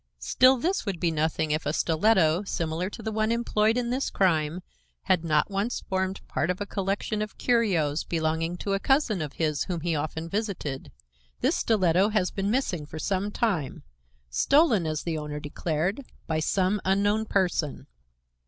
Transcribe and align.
Still 0.17 0.57
this 0.57 0.83
would 0.83 0.99
be 0.99 1.11
nothing 1.11 1.51
if 1.51 1.63
a 1.63 1.71
stiletto 1.71 2.41
similar 2.45 2.89
to 2.89 3.03
the 3.03 3.11
one 3.11 3.31
employed 3.31 3.77
in 3.77 3.91
this 3.91 4.09
crime 4.09 4.61
had 5.03 5.23
not 5.23 5.51
once 5.51 5.81
formed 5.87 6.27
part 6.27 6.49
of 6.49 6.59
a 6.59 6.65
collection 6.65 7.21
of 7.21 7.37
curios 7.37 8.03
belonging 8.03 8.57
to 8.57 8.73
a 8.73 8.79
cousin 8.79 9.21
of 9.21 9.33
his 9.33 9.65
whom 9.65 9.81
he 9.81 9.95
often 9.95 10.27
visited. 10.27 10.91
This 11.41 11.57
stiletto 11.57 12.09
has 12.09 12.31
been 12.31 12.49
missing 12.49 12.87
for 12.87 12.97
some 12.97 13.29
time, 13.29 13.83
stolen, 14.27 14.87
as 14.87 15.03
the 15.03 15.19
owner 15.19 15.39
declared, 15.39 16.03
by 16.25 16.39
some 16.39 16.81
unknown 16.83 17.25
person. 17.27 17.85